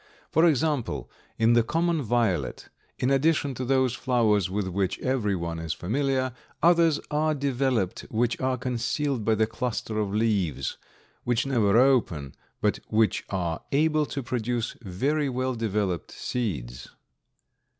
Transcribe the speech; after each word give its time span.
For 0.31 0.47
example, 0.47 1.11
in 1.37 1.53
the 1.53 1.61
common 1.61 2.01
violet, 2.01 2.69
in 2.97 3.11
addition 3.11 3.53
to 3.53 3.63
those 3.63 3.93
flowers 3.93 4.49
with 4.49 4.67
which 4.67 4.97
everyone 4.97 5.59
is 5.59 5.73
familiar, 5.73 6.33
others 6.63 6.99
are 7.11 7.35
developed 7.35 8.07
which 8.09 8.41
are 8.41 8.57
concealed 8.57 9.23
by 9.23 9.35
the 9.35 9.45
cluster 9.45 9.99
of 9.99 10.11
leaves, 10.11 10.79
which 11.23 11.45
never 11.45 11.77
open, 11.77 12.33
but 12.61 12.79
which 12.87 13.25
are 13.29 13.61
able 13.71 14.07
to 14.07 14.23
produce 14.23 14.75
very 14.81 15.29
well 15.29 15.53
developed 15.53 16.09
seeds. 16.13 16.89